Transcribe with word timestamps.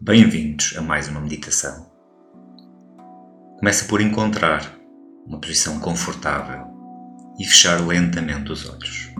Bem-vindos 0.00 0.76
a 0.78 0.80
mais 0.80 1.08
uma 1.08 1.20
meditação. 1.20 1.90
Começa 3.58 3.84
por 3.86 4.00
encontrar 4.00 4.78
uma 5.26 5.40
posição 5.40 5.80
confortável 5.80 6.68
e 7.36 7.44
fechar 7.44 7.84
lentamente 7.84 8.52
os 8.52 8.70
olhos. 8.70 9.12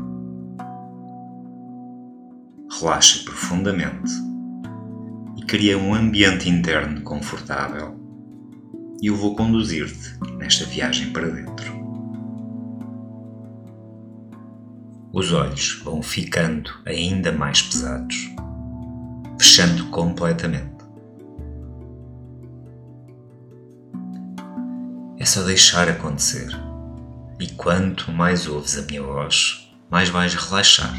Relaxa 2.78 3.24
profundamente 3.24 4.12
e 5.36 5.42
cria 5.42 5.76
um 5.76 5.92
ambiente 5.92 6.48
interno 6.48 7.02
confortável 7.02 7.98
e 9.02 9.08
eu 9.08 9.16
vou 9.16 9.34
conduzir-te 9.34 10.16
nesta 10.36 10.64
viagem 10.64 11.12
para 11.12 11.26
dentro. 11.26 11.72
Os 15.12 15.32
olhos 15.32 15.82
vão 15.82 16.00
ficando 16.00 16.70
ainda 16.86 17.32
mais 17.32 17.62
pesados, 17.62 18.30
fechando 19.58 19.86
completamente. 19.86 20.78
É 25.18 25.24
só 25.24 25.42
deixar 25.42 25.88
acontecer. 25.88 26.48
E 27.40 27.48
quanto 27.54 28.12
mais 28.12 28.46
ouves 28.46 28.78
a 28.78 28.82
minha 28.82 29.02
voz, 29.02 29.68
mais 29.90 30.10
vais 30.10 30.32
relaxar. 30.34 30.94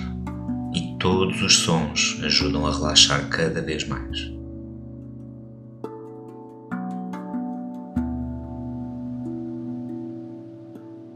E 0.74 0.98
todos 1.00 1.42
os 1.42 1.60
sons 1.60 2.20
ajudam 2.22 2.68
a 2.68 2.72
relaxar 2.74 3.30
cada 3.30 3.62
vez 3.62 3.88
mais. 3.88 4.20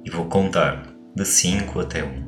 E 0.05 0.09
vou 0.09 0.25
contar 0.29 0.87
de 1.13 1.25
5 1.25 1.77
até 1.81 2.05
1. 2.05 2.07
Um. 2.07 2.23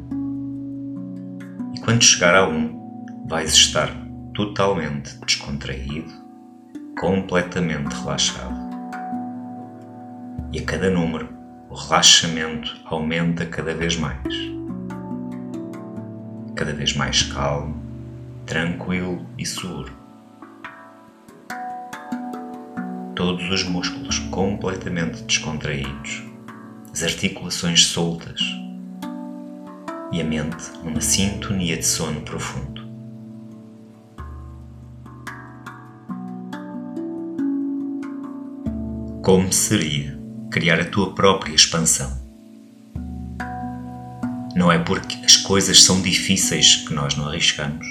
E 1.73 1.79
quando 1.79 2.03
chegar 2.03 2.35
a 2.35 2.49
1, 2.49 2.53
um, 2.53 3.27
vais 3.29 3.53
estar 3.53 4.04
totalmente 4.35 5.17
descontraído, 5.25 6.13
completamente 6.99 7.93
relaxado 7.93 8.65
e 10.51 10.59
a 10.59 10.65
cada 10.65 10.89
número 10.89 11.29
o 11.69 11.75
relaxamento 11.75 12.75
aumenta 12.85 13.45
cada 13.45 13.73
vez 13.73 13.97
mais. 13.97 14.33
Cada 16.55 16.73
vez 16.73 16.93
mais 16.95 17.23
calmo, 17.23 17.81
tranquilo 18.45 19.25
e 19.37 19.45
seguro. 19.45 19.91
Todos 23.15 23.49
os 23.49 23.63
músculos 23.63 24.19
completamente 24.19 25.23
descontraídos, 25.23 26.23
as 26.91 27.03
articulações 27.03 27.85
soltas 27.85 28.41
e 30.11 30.21
a 30.21 30.23
mente 30.23 30.71
numa 30.83 31.01
sintonia 31.01 31.77
de 31.77 31.85
sono 31.85 32.21
profundo. 32.21 32.84
Como 39.25 39.51
seria 39.51 40.15
criar 40.51 40.79
a 40.79 40.85
tua 40.85 41.15
própria 41.15 41.55
expansão. 41.55 42.15
Não 44.55 44.71
é 44.71 44.77
porque 44.77 45.15
as 45.25 45.35
coisas 45.35 45.81
são 45.81 45.99
difíceis 45.99 46.75
que 46.75 46.93
nós 46.93 47.15
não 47.15 47.27
arriscamos. 47.27 47.87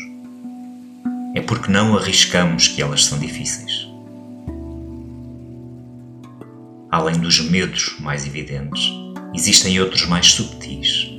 É 1.35 1.41
porque 1.41 1.73
não 1.73 1.99
arriscamos 1.99 2.69
que 2.69 2.81
elas 2.81 3.05
são 3.05 3.19
difíceis. 3.19 3.85
Além 6.89 7.19
dos 7.19 7.41
medos 7.41 7.97
mais 7.99 8.25
evidentes, 8.25 8.93
existem 9.35 9.81
outros 9.81 10.07
mais 10.07 10.31
subtis 10.31 11.11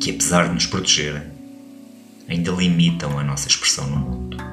que, 0.00 0.12
apesar 0.12 0.48
de 0.48 0.54
nos 0.54 0.64
protegerem, 0.64 1.24
ainda 2.26 2.52
limitam 2.52 3.18
a 3.18 3.22
nossa 3.22 3.48
expressão 3.48 3.86
no 3.86 3.98
mundo. 3.98 4.47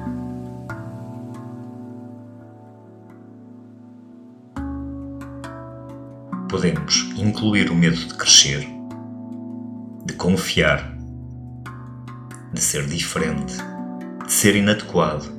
Podemos 6.56 7.10
incluir 7.18 7.70
o 7.70 7.74
medo 7.74 7.96
de 7.96 8.14
crescer, 8.14 8.66
de 10.06 10.14
confiar, 10.14 10.90
de 12.50 12.58
ser 12.62 12.86
diferente, 12.86 13.52
de 14.24 14.32
ser 14.32 14.56
inadequado, 14.56 15.30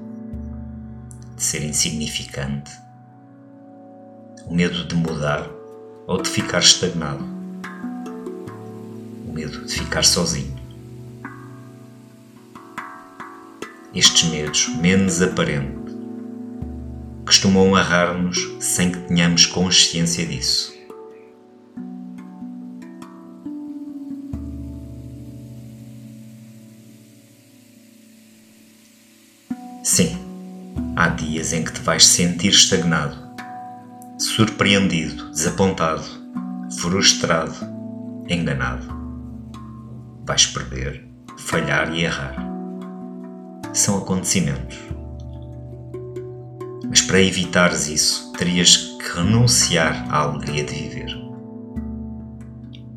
de 1.36 1.42
ser 1.42 1.64
insignificante, 1.64 2.70
o 4.46 4.54
medo 4.54 4.86
de 4.86 4.94
mudar 4.94 5.50
ou 6.06 6.22
de 6.22 6.30
ficar 6.30 6.60
estagnado, 6.60 7.26
o 9.28 9.34
medo 9.34 9.66
de 9.66 9.74
ficar 9.74 10.06
sozinho. 10.06 10.56
Estes 13.92 14.30
medos 14.30 14.68
menos 14.68 15.20
aparentes 15.24 15.96
costumam 17.26 17.76
agarrar-nos 17.76 18.38
sem 18.60 18.92
que 18.92 19.00
tenhamos 19.00 19.48
consciência 19.48 20.24
disso. 20.24 20.77
Dias 31.48 31.54
em 31.54 31.64
que 31.64 31.72
te 31.72 31.82
vais 31.82 32.06
sentir 32.06 32.50
estagnado, 32.50 33.16
surpreendido, 34.18 35.30
desapontado, 35.32 36.04
frustrado, 36.80 37.56
enganado. 38.28 38.88
Vais 40.26 40.46
perder, 40.46 41.08
falhar 41.38 41.94
e 41.94 42.04
errar. 42.04 42.36
São 43.74 44.00
acontecimentos. 44.00 44.78
Mas 46.90 47.02
para 47.02 47.22
evitares 47.22 47.88
isso, 47.88 48.34
terias 48.34 48.76
que 48.78 49.18
renunciar 49.18 50.06
à 50.10 50.24
alegria 50.24 50.64
de 50.64 50.74
viver. 50.74 51.16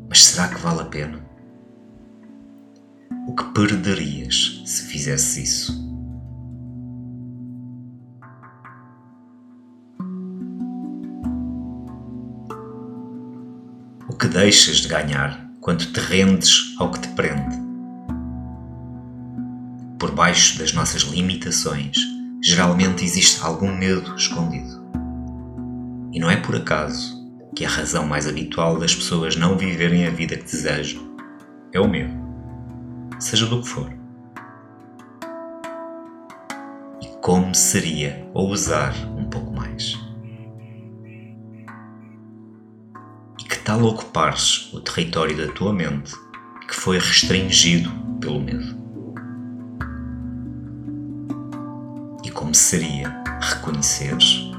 Mas 0.09 0.25
será 0.25 0.49
que 0.49 0.59
vale 0.59 0.81
a 0.81 0.85
pena? 0.85 1.21
O 3.27 3.35
que 3.35 3.43
perderias 3.53 4.61
se 4.65 4.83
fizesses 4.87 5.37
isso? 5.37 5.80
Deixas 14.31 14.77
de 14.77 14.87
ganhar 14.87 15.45
quando 15.59 15.85
te 15.85 15.99
rendes 15.99 16.73
ao 16.79 16.89
que 16.89 17.01
te 17.01 17.09
prende. 17.09 17.59
Por 19.99 20.11
baixo 20.11 20.57
das 20.57 20.71
nossas 20.71 21.01
limitações, 21.01 21.97
geralmente 22.41 23.03
existe 23.03 23.43
algum 23.43 23.75
medo 23.75 24.15
escondido. 24.15 24.81
E 26.13 26.19
não 26.19 26.31
é 26.31 26.37
por 26.37 26.55
acaso 26.55 27.21
que 27.53 27.65
a 27.65 27.69
razão 27.69 28.07
mais 28.07 28.25
habitual 28.25 28.79
das 28.79 28.95
pessoas 28.95 29.35
não 29.35 29.57
viverem 29.57 30.07
a 30.07 30.09
vida 30.09 30.37
que 30.37 30.43
desejam 30.43 31.13
é 31.73 31.79
o 31.81 31.89
medo, 31.89 32.13
seja 33.19 33.45
do 33.45 33.61
que 33.61 33.67
for. 33.67 33.93
E 37.01 37.07
como 37.21 37.53
seria 37.53 38.25
ousar 38.33 38.93
tal 43.71 43.85
ocupares 43.85 44.69
o 44.73 44.81
território 44.81 45.47
da 45.47 45.53
tua 45.53 45.71
mente 45.71 46.13
que 46.67 46.75
foi 46.75 46.97
restringido 46.97 47.89
pelo 48.19 48.41
medo. 48.41 48.75
E 52.21 52.29
como 52.31 52.53
seria 52.53 53.23
reconheceres 53.39 54.51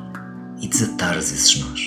e 0.62 0.66
desatares 0.66 1.30
esses 1.30 1.60
nós. 1.60 1.80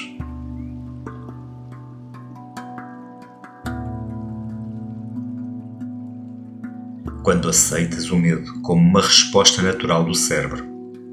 Quando 7.24 7.50
aceitas 7.50 8.12
o 8.12 8.18
medo 8.18 8.62
como 8.62 8.88
uma 8.88 9.02
resposta 9.02 9.64
natural 9.64 10.04
do 10.04 10.14
cérebro 10.14 10.64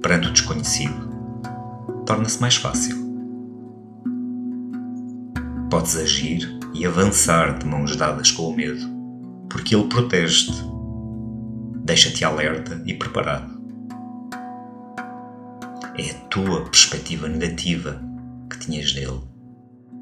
perante 0.02 0.28
o 0.28 0.30
desconhecido, 0.30 1.10
torna-se 2.04 2.38
mais 2.38 2.56
fácil 2.56 3.01
podes 5.72 5.96
agir 5.96 6.58
e 6.74 6.84
avançar 6.84 7.58
de 7.58 7.64
mãos 7.64 7.96
dadas 7.96 8.30
com 8.30 8.50
o 8.50 8.54
medo, 8.54 8.86
porque 9.48 9.74
ele 9.74 9.88
protege-te, 9.88 10.52
deixa-te 11.82 12.26
alerta 12.26 12.82
e 12.84 12.92
preparado. 12.92 13.50
É 15.96 16.10
a 16.10 16.14
tua 16.28 16.64
perspectiva 16.64 17.26
negativa 17.26 17.98
que 18.50 18.58
tinhas 18.58 18.92
dele 18.92 19.22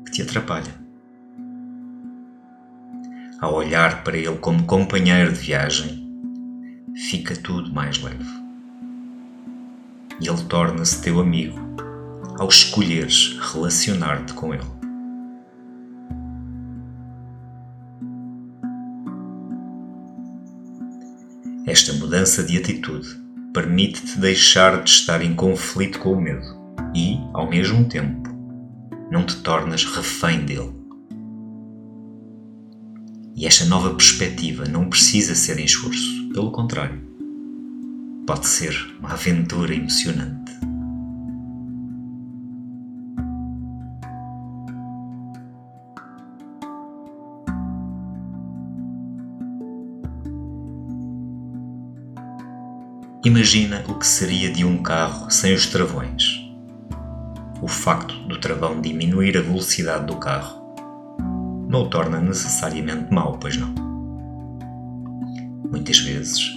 que 0.06 0.11
te 0.11 0.22
atrapalha. 0.22 0.75
Ao 3.40 3.55
olhar 3.55 4.02
para 4.02 4.17
ele 4.17 4.38
como 4.38 4.64
companheiro 4.64 5.32
de 5.32 5.38
viagem, 5.38 6.05
fica 6.96 7.37
tudo 7.37 7.72
mais 7.72 8.02
leve. 8.02 8.26
E 10.20 10.28
ele 10.28 10.44
torna-se 10.49 11.00
teu 11.00 11.20
amigo 11.20 11.61
ao 12.40 12.49
escolheres 12.49 13.38
relacionar-te 13.52 14.32
com 14.32 14.52
ele. 14.52 14.80
Esta 21.70 21.93
mudança 21.93 22.43
de 22.43 22.58
atitude 22.58 23.06
permite-te 23.55 24.19
deixar 24.19 24.82
de 24.82 24.90
estar 24.90 25.22
em 25.22 25.37
conflito 25.37 26.00
com 26.00 26.14
o 26.14 26.20
medo 26.20 26.44
e, 26.93 27.17
ao 27.32 27.49
mesmo 27.49 27.84
tempo, 27.84 28.28
não 29.08 29.25
te 29.25 29.37
tornas 29.37 29.84
refém 29.84 30.44
dele. 30.44 30.72
E 33.37 33.46
esta 33.46 33.64
nova 33.67 33.94
perspectiva 33.94 34.64
não 34.64 34.90
precisa 34.90 35.37
ser 35.37 35.61
em 35.61 35.64
esforço, 35.64 36.28
pelo 36.34 36.50
contrário, 36.50 37.00
pode 38.26 38.49
ser 38.49 38.75
uma 38.99 39.12
aventura 39.12 39.72
emocionante. 39.72 40.39
Imagina 53.22 53.84
o 53.87 53.99
que 53.99 54.06
seria 54.06 54.50
de 54.50 54.64
um 54.64 54.82
carro 54.82 55.31
sem 55.31 55.52
os 55.52 55.67
travões. 55.67 56.40
O 57.61 57.69
facto 57.69 58.14
do 58.26 58.40
travão 58.40 58.81
diminuir 58.81 59.37
a 59.37 59.43
velocidade 59.43 60.06
do 60.06 60.17
carro 60.17 60.75
não 61.69 61.82
o 61.82 61.90
torna 61.90 62.19
necessariamente 62.19 63.12
mau, 63.12 63.37
pois 63.38 63.58
não. 63.58 63.75
Muitas 65.70 65.99
vezes 65.99 66.50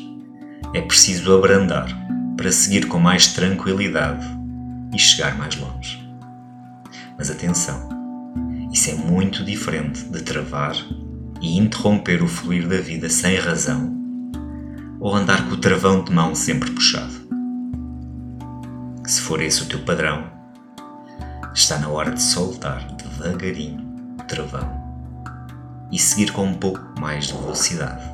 é 0.73 0.79
preciso 0.79 1.35
abrandar 1.35 1.89
para 2.37 2.49
seguir 2.49 2.87
com 2.87 2.97
mais 2.97 3.33
tranquilidade 3.33 4.25
e 4.95 4.97
chegar 4.97 5.37
mais 5.37 5.57
longe. 5.57 6.01
Mas 7.17 7.29
atenção, 7.29 7.89
isso 8.71 8.89
é 8.89 8.93
muito 8.93 9.43
diferente 9.43 10.05
de 10.05 10.21
travar 10.21 10.77
e 11.41 11.57
interromper 11.57 12.23
o 12.23 12.27
fluir 12.27 12.69
da 12.69 12.77
vida 12.77 13.09
sem 13.09 13.35
razão 13.35 13.92
ou 15.03 15.13
andar 15.13 15.49
com 15.49 15.55
o 15.55 15.57
travão 15.57 16.01
de 16.01 16.13
mão 16.13 16.33
sempre 16.33 16.71
puxado. 16.71 17.11
Se 19.05 19.19
for 19.19 19.41
esse 19.41 19.61
o 19.61 19.65
teu 19.65 19.83
padrão, 19.83 20.31
está 21.53 21.77
na 21.77 21.89
hora 21.89 22.11
de 22.11 22.21
soltar 22.21 22.87
devagarinho 22.95 24.15
o 24.17 24.23
travão 24.23 24.81
e 25.91 25.99
seguir 25.99 26.31
com 26.31 26.45
um 26.45 26.53
pouco 26.53 26.81
mais 27.01 27.27
de 27.27 27.33
velocidade. 27.33 28.13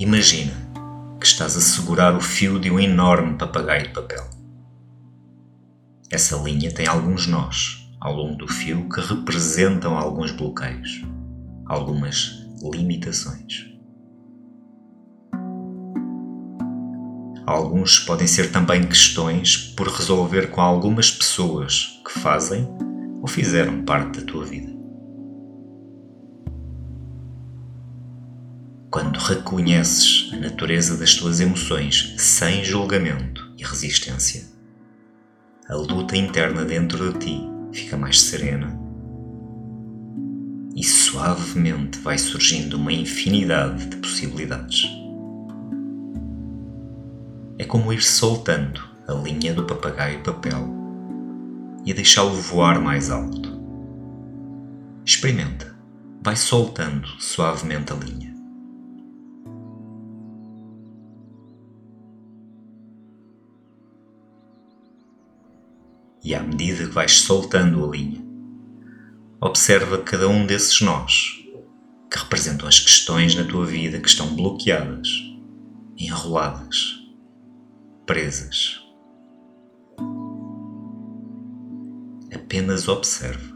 Imagina 0.00 0.51
que 1.22 1.28
estás 1.28 1.56
a 1.56 1.60
segurar 1.60 2.16
o 2.16 2.20
fio 2.20 2.58
de 2.58 2.68
um 2.68 2.80
enorme 2.80 3.38
papagaio 3.38 3.84
de 3.84 3.90
papel. 3.90 4.28
Essa 6.10 6.36
linha 6.36 6.74
tem 6.74 6.88
alguns 6.88 7.28
nós 7.28 7.88
ao 8.00 8.12
longo 8.12 8.38
do 8.38 8.48
fio 8.48 8.88
que 8.88 9.00
representam 9.00 9.96
alguns 9.96 10.32
bloqueios, 10.32 11.04
algumas 11.66 12.44
limitações. 12.60 13.68
Alguns 17.46 18.00
podem 18.00 18.26
ser 18.26 18.50
também 18.50 18.82
questões 18.82 19.56
por 19.76 19.86
resolver 19.86 20.50
com 20.50 20.60
algumas 20.60 21.08
pessoas 21.08 22.02
que 22.04 22.18
fazem 22.18 22.68
ou 23.20 23.28
fizeram 23.28 23.84
parte 23.84 24.18
da 24.18 24.26
tua 24.26 24.44
vida. 24.44 24.72
Quando 28.90 29.18
reconheces 29.18 30.21
a 30.32 30.36
natureza 30.36 30.96
das 30.96 31.14
tuas 31.14 31.40
emoções 31.40 32.14
sem 32.16 32.64
julgamento 32.64 33.52
e 33.58 33.62
resistência, 33.62 34.44
a 35.68 35.74
luta 35.74 36.16
interna 36.16 36.64
dentro 36.64 37.12
de 37.12 37.18
ti 37.18 37.40
fica 37.70 37.96
mais 37.96 38.20
serena 38.20 38.80
e 40.74 40.82
suavemente 40.82 41.98
vai 41.98 42.16
surgindo 42.16 42.78
uma 42.78 42.92
infinidade 42.92 43.86
de 43.86 43.96
possibilidades. 43.96 44.88
É 47.58 47.64
como 47.64 47.92
ir 47.92 48.02
soltando 48.02 48.82
a 49.06 49.12
linha 49.12 49.52
do 49.52 49.64
papagaio 49.64 50.22
papel 50.22 50.66
e 51.84 51.92
deixá-lo 51.92 52.32
voar 52.32 52.80
mais 52.80 53.10
alto. 53.10 53.60
Experimenta, 55.04 55.76
vai 56.22 56.36
soltando 56.36 57.06
suavemente 57.20 57.92
a 57.92 57.96
linha. 57.96 58.31
E 66.22 66.34
à 66.34 66.42
medida 66.42 66.86
que 66.86 66.94
vais 66.94 67.20
soltando 67.20 67.84
a 67.84 67.90
linha, 67.90 68.22
observa 69.40 69.98
cada 69.98 70.28
um 70.28 70.46
desses 70.46 70.80
nós 70.80 71.42
que 72.10 72.18
representam 72.18 72.68
as 72.68 72.78
questões 72.78 73.34
na 73.34 73.44
tua 73.44 73.64
vida 73.64 73.98
que 73.98 74.08
estão 74.08 74.36
bloqueadas, 74.36 75.08
enroladas, 75.98 77.00
presas. 78.06 78.80
Apenas 82.32 82.86
observa. 82.86 83.51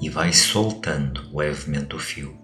E 0.00 0.08
vais 0.08 0.36
soltando 0.38 1.22
levemente 1.34 1.94
o 1.94 1.98
fio. 1.98 2.36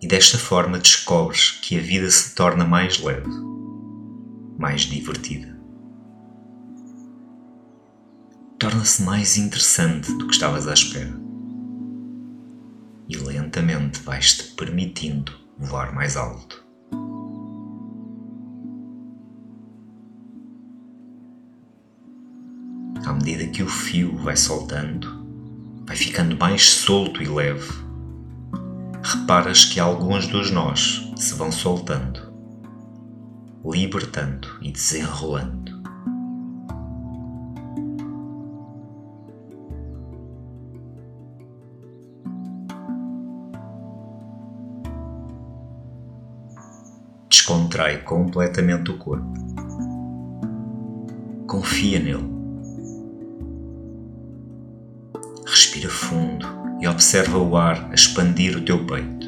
E 0.00 0.06
desta 0.06 0.36
forma 0.36 0.78
descobres 0.78 1.52
que 1.62 1.78
a 1.78 1.80
vida 1.80 2.10
se 2.10 2.34
torna 2.34 2.64
mais 2.64 2.98
leve, 3.00 3.30
mais 4.58 4.82
divertida. 4.82 5.60
Torna-se 8.58 9.02
mais 9.02 9.36
interessante 9.36 10.12
do 10.14 10.26
que 10.26 10.34
estavas 10.34 10.66
à 10.66 10.72
espera. 10.72 11.20
E 13.08 13.16
lentamente 13.16 14.00
vais-te 14.02 14.54
permitindo 14.54 15.32
voar 15.58 15.94
mais 15.94 16.16
alto. 16.16 16.64
À 23.04 23.12
medida 23.12 23.46
que 23.48 23.62
o 23.62 23.68
fio 23.68 24.16
vai 24.18 24.36
soltando, 24.36 25.21
vai 25.92 25.96
ficando 25.98 26.34
mais 26.38 26.70
solto 26.70 27.22
e 27.22 27.28
leve. 27.28 27.70
Reparas 29.02 29.66
que 29.66 29.78
alguns 29.78 30.26
dos 30.26 30.50
nós 30.50 31.12
se 31.16 31.34
vão 31.34 31.52
soltando, 31.52 32.32
libertando 33.62 34.48
e 34.62 34.72
desenrolando. 34.72 35.82
Descontrai 47.28 47.98
completamente 47.98 48.90
o 48.92 48.96
corpo. 48.96 49.30
Confia 51.46 51.98
nele 51.98 52.41
Respira 55.52 55.90
fundo 55.90 56.46
e 56.80 56.88
observa 56.88 57.36
o 57.36 57.58
ar 57.58 57.92
expandir 57.92 58.56
o 58.56 58.64
teu 58.64 58.86
peito. 58.86 59.26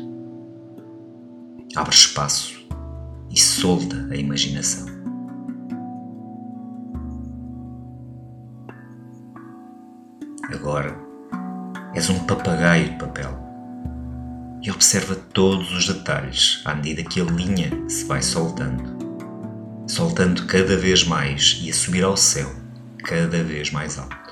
Abre 1.76 1.94
espaço 1.94 2.66
e 3.30 3.38
solta 3.38 4.08
a 4.10 4.16
imaginação. 4.16 4.86
Agora 10.50 10.96
és 11.92 12.08
um 12.08 12.18
papagaio 12.20 12.88
de 12.88 12.98
papel 12.98 13.38
e 14.62 14.70
observa 14.70 15.14
todos 15.14 15.70
os 15.72 15.86
detalhes 15.86 16.62
à 16.64 16.74
medida 16.74 17.02
que 17.02 17.20
a 17.20 17.24
linha 17.24 17.70
se 17.86 18.06
vai 18.06 18.22
soltando, 18.22 18.82
soltando 19.86 20.46
cada 20.46 20.74
vez 20.74 21.04
mais 21.04 21.60
e 21.62 21.68
a 21.68 21.74
subir 21.74 22.02
ao 22.02 22.16
céu 22.16 22.50
cada 23.04 23.44
vez 23.44 23.70
mais 23.70 23.98
alto. 23.98 24.23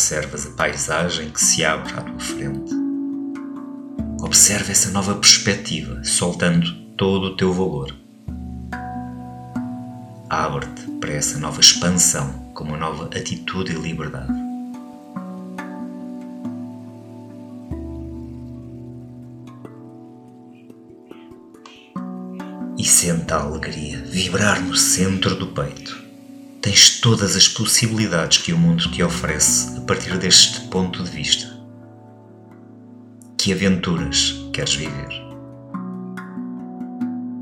Observas 0.00 0.46
a 0.46 0.50
paisagem 0.52 1.28
que 1.28 1.44
se 1.44 1.62
abre 1.62 1.92
à 1.92 2.00
tua 2.00 2.18
frente. 2.18 2.72
Observa 4.22 4.72
essa 4.72 4.90
nova 4.92 5.14
perspectiva, 5.14 6.02
soltando 6.02 6.72
todo 6.96 7.24
o 7.24 7.36
teu 7.36 7.52
valor. 7.52 7.94
Abre-te 10.30 10.90
para 10.92 11.12
essa 11.12 11.38
nova 11.38 11.60
expansão 11.60 12.32
com 12.54 12.64
uma 12.64 12.78
nova 12.78 13.14
atitude 13.14 13.72
e 13.72 13.74
liberdade. 13.74 14.32
E 22.78 22.84
sente 22.86 23.34
a 23.34 23.42
alegria 23.42 24.02
vibrar 24.06 24.62
no 24.62 24.74
centro 24.74 25.36
do 25.36 25.48
peito. 25.48 26.09
Tens 26.70 27.00
todas 27.00 27.34
as 27.34 27.48
possibilidades 27.48 28.38
que 28.38 28.52
o 28.52 28.56
mundo 28.56 28.88
te 28.92 29.02
oferece 29.02 29.76
a 29.76 29.80
partir 29.80 30.16
deste 30.16 30.60
ponto 30.68 31.02
de 31.02 31.10
vista. 31.10 31.52
Que 33.36 33.52
aventuras 33.52 34.36
queres 34.52 34.76
viver? 34.76 35.08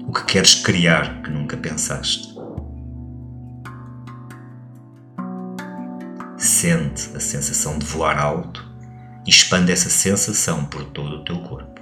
O 0.07 0.13
que 0.15 0.25
queres 0.25 0.55
criar 0.55 1.21
que 1.21 1.29
nunca 1.29 1.59
pensaste? 1.59 2.35
Sente 6.39 7.15
a 7.15 7.21
sensação 7.21 7.79
de 7.79 7.85
voar 7.85 8.19
alto 8.19 8.67
e 9.27 9.29
expande 9.29 9.71
essa 9.71 9.91
sensação 9.91 10.65
por 10.65 10.85
todo 10.85 11.17
o 11.17 11.25
teu 11.27 11.39
corpo. 11.41 11.78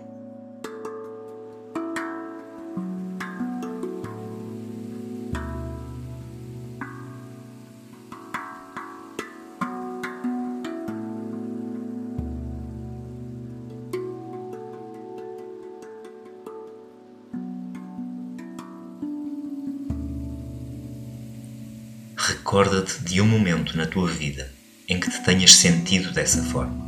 Recorda-te 22.37 23.03
de 23.03 23.21
um 23.21 23.27
momento 23.27 23.77
na 23.77 23.87
tua 23.87 24.09
vida 24.09 24.53
em 24.87 25.01
que 25.01 25.11
te 25.11 25.25
tenhas 25.25 25.55
sentido 25.55 26.13
dessa 26.13 26.43
forma, 26.45 26.87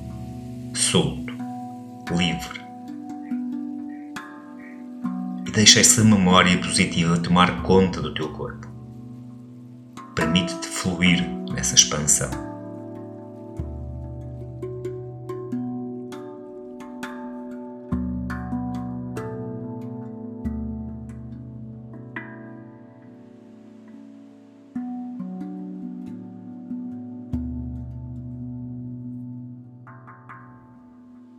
solto, 0.75 1.33
livre. 2.11 2.61
E 5.47 5.51
deixa 5.51 5.81
essa 5.81 6.05
memória 6.05 6.57
positiva 6.59 7.19
tomar 7.19 7.63
conta 7.63 8.01
do 8.03 8.13
teu 8.13 8.29
corpo. 8.35 8.69
Permite-te 10.15 10.69
fluir 10.69 11.27
nessa 11.51 11.75
expansão. 11.75 12.48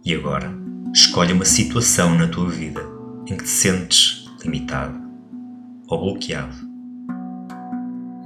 E 0.10 0.16
agora, 0.16 0.51
escolhe 0.92 1.32
uma 1.32 1.46
situação 1.46 2.16
na 2.16 2.28
tua 2.28 2.50
vida 2.50 2.82
em 3.28 3.38
que 3.38 3.44
te 3.44 3.48
sentes 3.48 4.28
limitado 4.44 5.00
ou 5.88 6.00
bloqueado 6.00 6.56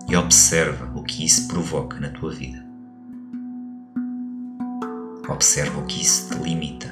e 0.08 0.16
observa 0.16 0.98
o 0.98 1.04
que 1.04 1.26
isso 1.26 1.46
provoca 1.50 2.00
na 2.00 2.08
tua 2.08 2.32
vida. 2.32 2.66
Observa 5.28 5.82
o 5.82 5.86
que 5.86 6.02
isso 6.02 6.30
te 6.30 6.42
limita. 6.42 6.90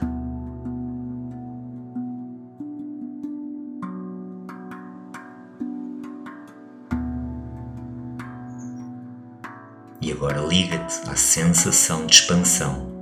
E 10.01 10.11
agora 10.11 10.41
liga-te 10.41 11.09
à 11.09 11.15
sensação 11.15 12.05
de 12.05 12.15
expansão 12.15 13.00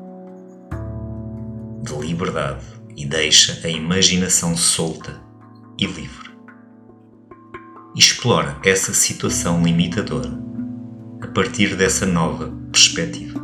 de 1.90 2.08
liberdade 2.08 2.64
e 2.96 3.06
deixa 3.06 3.60
a 3.66 3.70
imaginação 3.70 4.56
solta 4.56 5.20
e 5.78 5.86
livre. 5.86 6.30
Explora 7.96 8.60
essa 8.64 8.94
situação 8.94 9.64
limitadora 9.64 10.30
a 11.22 11.28
partir 11.28 11.76
dessa 11.76 12.06
nova 12.06 12.52
perspectiva. 12.72 13.40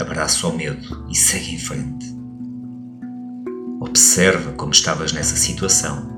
Abraça 0.00 0.48
o 0.48 0.56
medo 0.56 1.06
e 1.08 1.14
segue 1.14 1.54
em 1.54 1.58
frente. 1.58 2.06
Observa 3.80 4.52
como 4.52 4.72
estavas 4.72 5.12
nessa 5.12 5.36
situação 5.36 6.11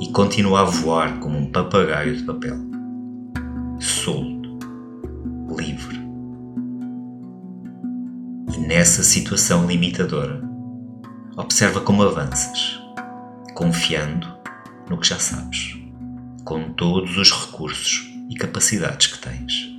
e 0.00 0.10
continua 0.12 0.60
a 0.60 0.64
voar 0.64 1.18
como 1.18 1.38
um 1.38 1.50
papagaio 1.50 2.16
de 2.16 2.22
papel, 2.22 2.56
solto, 3.80 4.58
livre. 5.56 6.02
E 8.54 8.58
nessa 8.58 9.02
situação 9.02 9.66
limitadora, 9.66 10.42
observa 11.36 11.80
como 11.80 12.02
avanças, 12.02 12.80
confiando 13.54 14.26
no 14.88 14.98
que 14.98 15.08
já 15.08 15.18
sabes, 15.18 15.76
com 16.44 16.72
todos 16.72 17.16
os 17.16 17.30
recursos 17.30 18.10
e 18.30 18.34
capacidades 18.34 19.08
que 19.08 19.18
tens. 19.18 19.73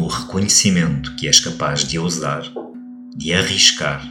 O 0.00 0.06
reconhecimento 0.06 1.14
que 1.16 1.28
és 1.28 1.40
capaz 1.40 1.84
de 1.84 1.98
ousar, 1.98 2.42
de 3.14 3.34
arriscar. 3.34 4.02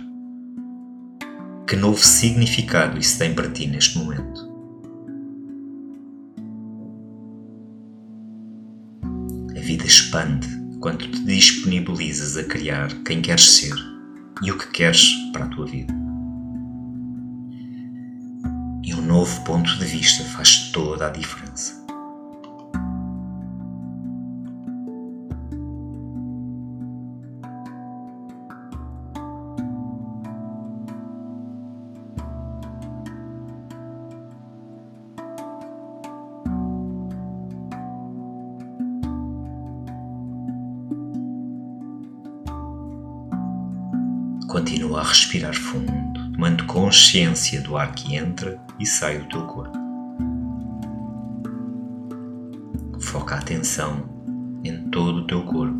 Que 1.67 1.75
novo 1.75 1.97
significado 1.97 2.99
isso 2.99 3.17
tem 3.17 3.33
para 3.33 3.49
ti 3.49 3.65
neste 3.65 3.97
momento? 3.97 4.47
A 9.55 9.59
vida 9.59 9.85
expande 9.85 10.47
quando 10.79 11.07
te 11.09 11.23
disponibilizas 11.25 12.37
a 12.37 12.43
criar 12.43 12.93
quem 13.03 13.21
queres 13.21 13.49
ser 13.49 13.75
e 14.43 14.51
o 14.51 14.57
que 14.57 14.67
queres 14.67 15.11
para 15.33 15.45
a 15.45 15.47
tua 15.49 15.65
vida. 15.65 15.93
E 18.83 18.93
um 18.93 19.01
novo 19.01 19.43
ponto 19.43 19.75
de 19.77 19.85
vista 19.85 20.23
faz 20.23 20.71
toda 20.71 21.07
a 21.07 21.09
diferença. 21.09 21.78
Continua 44.49 45.01
a 45.01 45.03
respirar 45.03 45.53
fundo, 45.53 46.31
tomando 46.33 46.65
consciência 46.65 47.61
do 47.61 47.77
ar 47.77 47.91
que 47.93 48.15
entra 48.15 48.59
e 48.79 48.85
sai 48.85 49.19
do 49.19 49.25
teu 49.25 49.45
corpo. 49.45 49.77
Foca 52.99 53.35
a 53.35 53.37
atenção 53.37 54.09
em 54.63 54.89
todo 54.89 55.19
o 55.19 55.27
teu 55.27 55.43
corpo, 55.43 55.77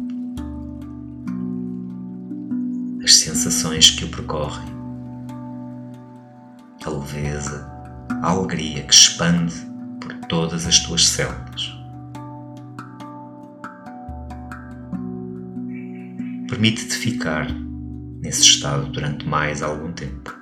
as 3.03 3.15
sensações 3.15 3.89
que 3.89 4.05
o 4.05 4.09
percorrem, 4.09 4.69
a 6.85 6.89
leveza, 6.91 7.67
a 8.21 8.29
alegria 8.29 8.83
que 8.83 8.93
expande 8.93 9.55
por 9.99 10.13
todas 10.27 10.67
as 10.67 10.77
tuas 10.77 11.07
células. 11.07 11.75
Permite-te 16.47 16.95
ficar 16.95 17.47
nesse 18.21 18.41
estado 18.41 18.91
durante 18.91 19.25
mais 19.25 19.61
algum 19.61 19.91
tempo. 19.93 20.37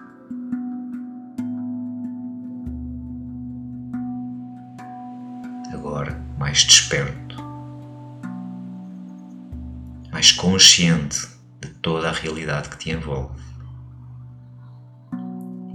Agora, 5.74 6.20
mais 6.40 6.64
desperto, 6.64 7.38
mais 10.12 10.32
consciente 10.32 11.28
de 11.62 11.70
toda 11.82 12.10
a 12.10 12.14
realidade 12.14 12.70
que 12.70 12.78
te 12.78 12.92
envolve. 12.92 13.40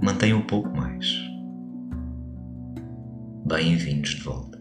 Mantenha 0.01 0.35
um 0.35 0.45
pouco 0.45 0.69
mais. 0.75 1.05
Bem-vindos 3.45 4.11
de 4.11 4.23
volta. 4.23 4.52